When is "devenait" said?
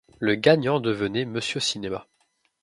0.79-1.25